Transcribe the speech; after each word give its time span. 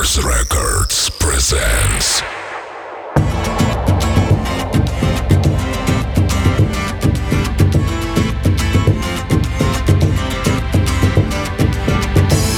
Clubmasters 0.00 0.24
Records 0.24 1.10
presents. 1.10 2.20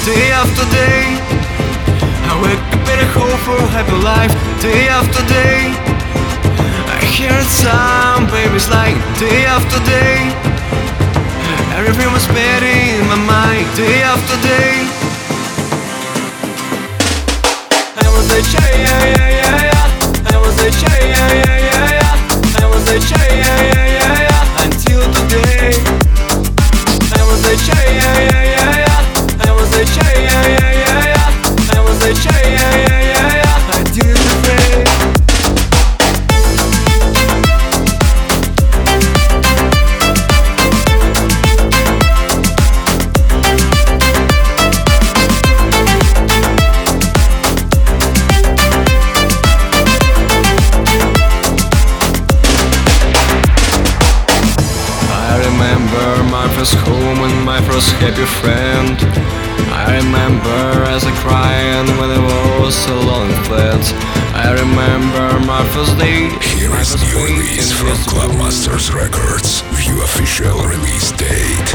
Day 0.04 0.30
after 0.30 0.64
day, 0.70 1.18
I 2.30 2.42
wake 2.42 2.58
up 2.58 2.88
and 2.88 3.00
I 3.00 3.08
hope 3.10 3.40
for 3.40 3.56
a 3.56 3.66
happy 3.66 3.92
life. 4.04 4.30
Day 4.62 4.86
after 4.86 5.26
day, 5.26 5.74
I 6.94 7.04
hear 7.06 7.42
some 7.42 8.26
babies 8.26 8.68
like 8.68 8.94
day 9.18 9.46
after 9.46 9.80
day. 9.90 10.30
Everything 11.76 12.12
was 12.12 12.26
better 12.28 12.66
in 12.66 13.04
my 13.08 13.16
mind. 13.16 13.76
Day 13.76 14.02
after 14.02 14.36
day, 14.46 15.01
A 18.32 18.40
child, 18.40 18.80
yeah, 18.80 19.04
yeah, 19.04 19.68
yeah. 19.68 20.32
I 20.32 20.40
was 20.40 20.56
a 20.58 20.70
child, 20.70 21.04
yeah, 21.04 21.32
yeah, 21.36 21.68
yeah, 21.68 22.00
yeah. 22.00 22.64
I 22.64 22.66
was 22.66 22.88
a 22.88 22.98
yeah, 22.98 23.36
yeah, 23.44 23.61
first 56.62 56.86
home 56.86 57.18
and 57.26 57.44
my 57.44 57.60
first 57.62 57.90
happy 57.98 58.24
friend. 58.38 58.94
I 59.74 59.98
remember 59.98 60.62
as 60.94 61.02
I 61.02 61.10
cried 61.18 61.88
when 61.98 62.08
I 62.08 62.22
was 62.62 62.86
alone 62.86 63.30
in 63.34 63.42
flat. 63.42 63.82
I 64.30 64.54
remember 64.62 65.44
my 65.44 65.66
first 65.74 65.98
day. 65.98 66.30
Here 66.54 66.70
is 66.78 66.94
new 67.02 67.18
release 67.18 67.72
from 67.72 67.98
go. 68.06 68.14
Clubmasters 68.14 68.94
Records. 68.94 69.62
View 69.74 69.98
official 70.04 70.54
release 70.62 71.10
date. 71.18 71.70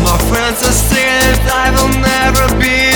My 0.00 0.16
friends 0.32 0.64
have 0.64 0.80
said 0.88 1.36
I 1.52 1.68
will 1.76 1.92
never 2.00 2.46
be 2.56 2.95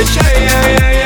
yeah, 0.00 0.40
yeah, 0.40 0.90
yeah. 0.92 0.99